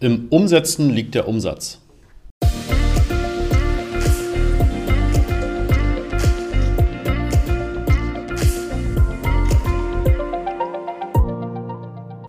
[0.00, 1.80] Im Umsetzen liegt der Umsatz.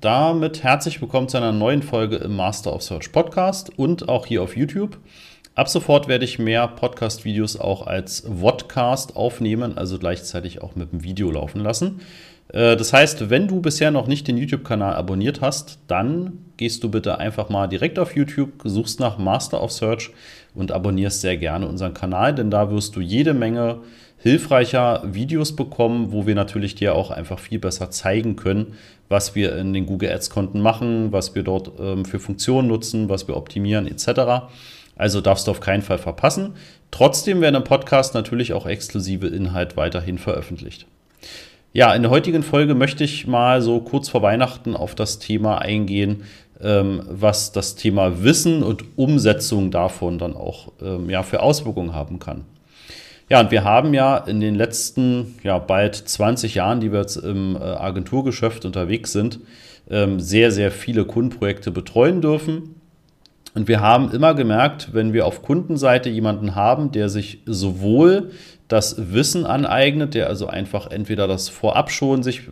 [0.00, 4.42] Damit herzlich willkommen zu einer neuen Folge im Master of Search Podcast und auch hier
[4.42, 4.98] auf YouTube.
[5.54, 11.04] Ab sofort werde ich mehr Podcast-Videos auch als Vodcast aufnehmen, also gleichzeitig auch mit dem
[11.04, 12.00] Video laufen lassen.
[12.48, 16.90] Äh, das heißt, wenn du bisher noch nicht den YouTube-Kanal abonniert hast, dann gehst du
[16.90, 20.10] bitte einfach mal direkt auf YouTube, suchst nach Master of Search
[20.54, 23.80] und abonnierst sehr gerne unseren Kanal, denn da wirst du jede Menge
[24.16, 28.74] hilfreicher Videos bekommen, wo wir natürlich dir auch einfach viel besser zeigen können,
[29.10, 33.28] was wir in den Google Ads-Konten machen, was wir dort ähm, für Funktionen nutzen, was
[33.28, 34.48] wir optimieren etc.
[35.02, 36.54] Also darfst du auf keinen Fall verpassen.
[36.92, 40.86] Trotzdem werden im Podcast natürlich auch exklusive Inhalt weiterhin veröffentlicht.
[41.72, 45.58] Ja, in der heutigen Folge möchte ich mal so kurz vor Weihnachten auf das Thema
[45.58, 46.22] eingehen,
[46.60, 52.20] ähm, was das Thema Wissen und Umsetzung davon dann auch ähm, ja, für Auswirkungen haben
[52.20, 52.44] kann.
[53.28, 57.16] Ja, und wir haben ja in den letzten ja, bald 20 Jahren, die wir jetzt
[57.16, 59.40] im äh, Agenturgeschäft unterwegs sind,
[59.90, 62.76] ähm, sehr, sehr viele Kundenprojekte betreuen dürfen.
[63.54, 68.30] Und wir haben immer gemerkt, wenn wir auf Kundenseite jemanden haben, der sich sowohl
[68.68, 72.42] das Wissen aneignet, der also einfach entweder das vorab schon sich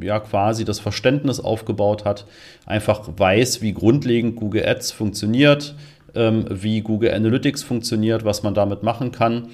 [0.00, 2.24] ja quasi das Verständnis aufgebaut hat,
[2.64, 5.74] einfach weiß, wie grundlegend Google Ads funktioniert,
[6.14, 9.48] ähm, wie Google Analytics funktioniert, was man damit machen kann,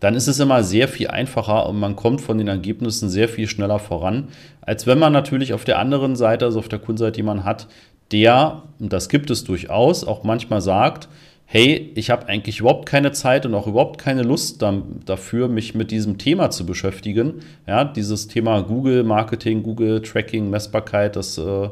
[0.00, 3.48] dann ist es immer sehr viel einfacher und man kommt von den Ergebnissen sehr viel
[3.48, 4.28] schneller voran,
[4.62, 7.66] als wenn man natürlich auf der anderen Seite, also auf der Kundenseite jemanden hat,
[8.12, 11.08] der, und das gibt es durchaus, auch manchmal sagt,
[11.46, 14.62] hey, ich habe eigentlich überhaupt keine Zeit und auch überhaupt keine Lust
[15.06, 17.34] dafür, mich mit diesem Thema zu beschäftigen.
[17.66, 21.68] Ja, dieses Thema Google Marketing, Google Tracking, Messbarkeit, das äh,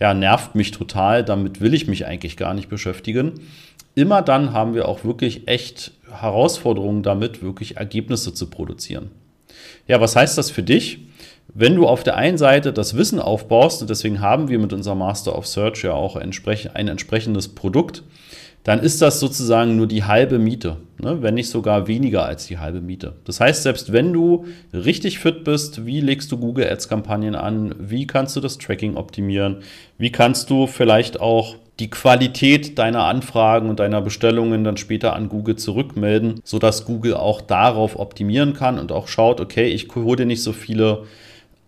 [0.00, 1.24] ja, nervt mich total.
[1.24, 3.32] Damit will ich mich eigentlich gar nicht beschäftigen.
[3.96, 9.10] Immer dann haben wir auch wirklich echt Herausforderungen damit, wirklich Ergebnisse zu produzieren.
[9.88, 11.07] Ja, was heißt das für dich?
[11.54, 14.98] Wenn du auf der einen Seite das Wissen aufbaust, und deswegen haben wir mit unserem
[14.98, 18.02] Master of Search ja auch ein entsprechendes Produkt,
[18.64, 21.22] dann ist das sozusagen nur die halbe Miete, ne?
[21.22, 23.14] wenn nicht sogar weniger als die halbe Miete.
[23.24, 24.44] Das heißt, selbst wenn du
[24.74, 29.62] richtig fit bist, wie legst du Google Ads-Kampagnen an, wie kannst du das Tracking optimieren,
[29.96, 35.28] wie kannst du vielleicht auch die Qualität deiner Anfragen und deiner Bestellungen dann später an
[35.28, 40.26] Google zurückmelden, sodass Google auch darauf optimieren kann und auch schaut, okay, ich hole dir
[40.26, 41.04] nicht so viele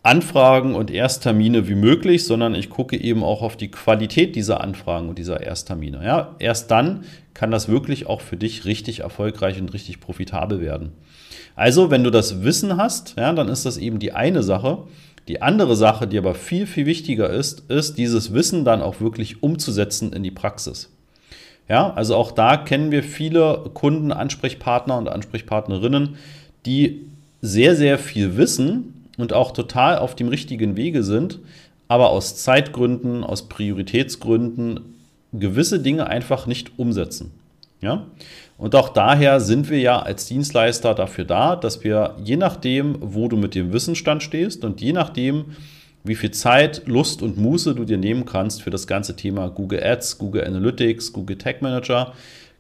[0.03, 5.11] Anfragen und Ersttermine wie möglich, sondern ich gucke eben auch auf die Qualität dieser Anfragen
[5.11, 6.03] und dieser Ersttermine.
[6.05, 10.93] Ja, erst dann kann das wirklich auch für dich richtig erfolgreich und richtig profitabel werden.
[11.55, 14.85] Also, wenn du das Wissen hast, ja, dann ist das eben die eine Sache.
[15.29, 19.43] Die andere Sache, die aber viel, viel wichtiger ist, ist, dieses Wissen dann auch wirklich
[19.43, 20.91] umzusetzen in die Praxis.
[21.69, 26.17] Ja, also auch da kennen wir viele Kunden, Ansprechpartner und Ansprechpartnerinnen,
[26.67, 27.07] die
[27.43, 31.39] sehr, sehr viel wissen, und auch total auf dem richtigen Wege sind,
[31.89, 34.81] aber aus Zeitgründen, aus Prioritätsgründen
[35.33, 37.33] gewisse Dinge einfach nicht umsetzen.
[37.81, 38.07] Ja?
[38.59, 43.29] Und auch daher sind wir ja als Dienstleister dafür da, dass wir je nachdem, wo
[43.29, 45.57] du mit dem Wissensstand stehst und je nachdem,
[46.05, 49.83] wie viel Zeit, Lust und Muße du dir nehmen kannst für das ganze Thema Google
[49.83, 52.13] Ads, Google Analytics, Google Tag Manager,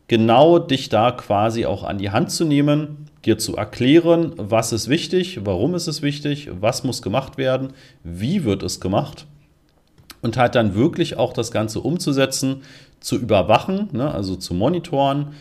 [0.09, 4.88] genau dich da quasi auch an die Hand zu nehmen, dir zu erklären, was ist
[4.88, 7.72] wichtig, warum ist es wichtig, was muss gemacht werden,
[8.03, 9.26] wie wird es gemacht
[10.22, 12.62] und halt dann wirklich auch das Ganze umzusetzen,
[13.00, 15.32] zu überwachen, ne, also zu monitoren,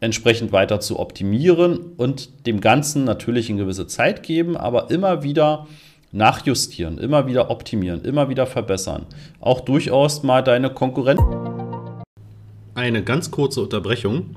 [0.00, 5.66] entsprechend weiter zu optimieren und dem Ganzen natürlich eine gewisse Zeit geben, aber immer wieder
[6.12, 9.06] nachjustieren, immer wieder optimieren, immer wieder verbessern.
[9.40, 11.48] Auch durchaus mal deine Konkurrenten
[12.74, 14.36] eine ganz kurze Unterbrechung.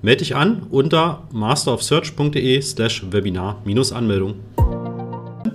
[0.00, 4.36] Melde dich an unter masterofsearch.de slash Webinar-Anmeldung.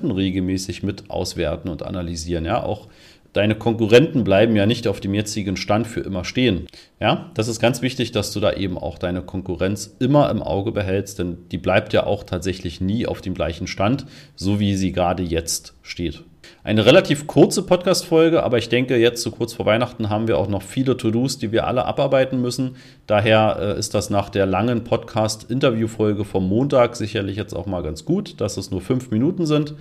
[0.04, 2.44] Regelmäßig mit auswerten und analysieren.
[2.44, 2.90] Ja, auch
[3.32, 6.68] deine Konkurrenten bleiben ja nicht auf dem jetzigen Stand für immer stehen.
[7.00, 10.74] Ja, das ist ganz wichtig, dass du da eben auch deine Konkurrenz immer im Auge
[10.74, 14.06] behältst, denn die bleibt ja auch tatsächlich nie auf dem gleichen Stand,
[14.36, 16.26] so wie sie gerade jetzt steht.
[16.64, 20.48] Eine relativ kurze Podcast-Folge, aber ich denke, jetzt so kurz vor Weihnachten haben wir auch
[20.48, 22.78] noch viele To-Dos, die wir alle abarbeiten müssen.
[23.06, 28.06] Daher äh, ist das nach der langen Podcast-Interview-Folge vom Montag sicherlich jetzt auch mal ganz
[28.06, 29.76] gut, dass es nur fünf Minuten sind.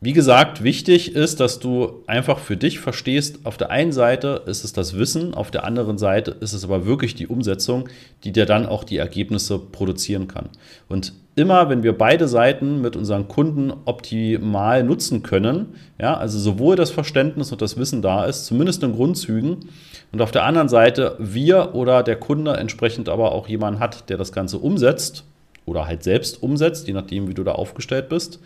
[0.00, 4.62] Wie gesagt, wichtig ist, dass du einfach für dich verstehst, auf der einen Seite ist
[4.62, 7.88] es das Wissen, auf der anderen Seite ist es aber wirklich die Umsetzung,
[8.22, 10.50] die dir dann auch die Ergebnisse produzieren kann.
[10.88, 16.74] Und immer, wenn wir beide Seiten mit unseren Kunden optimal nutzen können, ja, also sowohl
[16.74, 19.68] das Verständnis und das Wissen da ist, zumindest in Grundzügen,
[20.12, 24.16] und auf der anderen Seite wir oder der Kunde entsprechend aber auch jemanden hat, der
[24.16, 25.24] das Ganze umsetzt
[25.66, 28.40] oder halt selbst umsetzt, je nachdem, wie du da aufgestellt bist,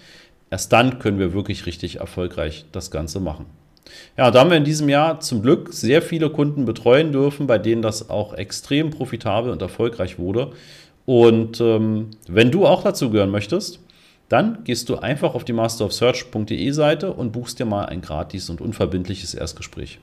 [0.51, 3.47] Erst dann können wir wirklich richtig erfolgreich das Ganze machen.
[4.17, 7.59] Ja, da haben wir in diesem Jahr zum Glück sehr viele Kunden betreuen dürfen, bei
[7.59, 10.53] denen das auch extrem profitabel und erfolgreich wurde.
[11.11, 13.81] Und ähm, wenn du auch dazu gehören möchtest,
[14.29, 18.61] dann gehst du einfach auf die masterofsearch.de Seite und buchst dir mal ein gratis und
[18.61, 19.99] unverbindliches Erstgespräch.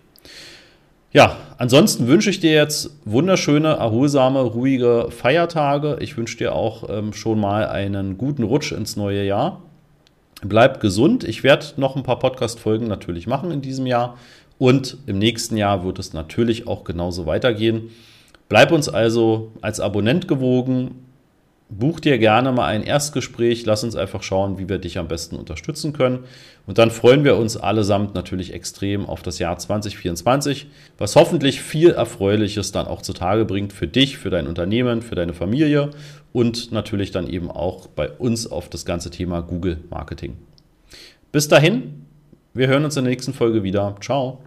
[1.14, 5.96] Ja, ansonsten wünsche ich dir jetzt wunderschöne, erholsame, ruhige Feiertage.
[6.02, 9.62] Ich wünsche dir auch ähm, schon mal einen guten Rutsch ins neue Jahr.
[10.42, 11.24] Bleib gesund.
[11.24, 14.18] Ich werde noch ein paar Podcast-Folgen natürlich machen in diesem Jahr.
[14.58, 17.92] Und im nächsten Jahr wird es natürlich auch genauso weitergehen.
[18.50, 21.04] Bleib uns also als Abonnent gewogen.
[21.70, 23.66] Buch dir gerne mal ein Erstgespräch.
[23.66, 26.20] Lass uns einfach schauen, wie wir dich am besten unterstützen können.
[26.66, 30.68] Und dann freuen wir uns allesamt natürlich extrem auf das Jahr 2024,
[30.98, 35.34] was hoffentlich viel Erfreuliches dann auch zutage bringt für dich, für dein Unternehmen, für deine
[35.34, 35.90] Familie
[36.32, 40.38] und natürlich dann eben auch bei uns auf das ganze Thema Google Marketing.
[41.34, 42.06] Bis dahin,
[42.54, 43.96] wir hören uns in der nächsten Folge wieder.
[44.02, 44.40] Ciao.